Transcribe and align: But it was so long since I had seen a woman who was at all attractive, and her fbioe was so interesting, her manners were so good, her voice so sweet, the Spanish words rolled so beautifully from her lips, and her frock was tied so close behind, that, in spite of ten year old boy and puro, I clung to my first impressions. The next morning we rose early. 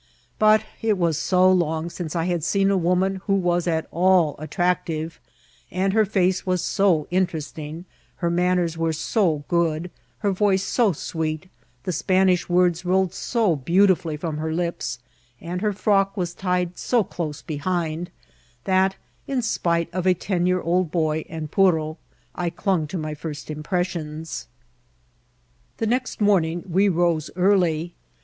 But 0.39 0.63
it 0.81 0.97
was 0.97 1.15
so 1.15 1.51
long 1.51 1.87
since 1.91 2.15
I 2.15 2.25
had 2.25 2.43
seen 2.43 2.71
a 2.71 2.75
woman 2.75 3.17
who 3.27 3.35
was 3.35 3.67
at 3.67 3.85
all 3.91 4.35
attractive, 4.39 5.19
and 5.69 5.93
her 5.93 6.05
fbioe 6.07 6.43
was 6.43 6.63
so 6.63 7.05
interesting, 7.11 7.85
her 8.15 8.31
manners 8.31 8.79
were 8.79 8.93
so 8.93 9.43
good, 9.47 9.91
her 10.25 10.31
voice 10.31 10.63
so 10.63 10.91
sweet, 10.91 11.49
the 11.83 11.91
Spanish 11.91 12.49
words 12.49 12.83
rolled 12.83 13.13
so 13.13 13.55
beautifully 13.55 14.17
from 14.17 14.37
her 14.37 14.51
lips, 14.51 14.97
and 15.39 15.61
her 15.61 15.71
frock 15.71 16.17
was 16.17 16.33
tied 16.33 16.79
so 16.79 17.03
close 17.03 17.43
behind, 17.43 18.09
that, 18.63 18.95
in 19.27 19.43
spite 19.43 19.87
of 19.93 20.07
ten 20.17 20.47
year 20.47 20.61
old 20.61 20.89
boy 20.89 21.25
and 21.29 21.51
puro, 21.51 21.99
I 22.33 22.49
clung 22.49 22.87
to 22.87 22.97
my 22.97 23.13
first 23.13 23.51
impressions. 23.51 24.47
The 25.77 25.85
next 25.85 26.19
morning 26.19 26.63
we 26.67 26.89
rose 26.89 27.29
early. 27.35 27.93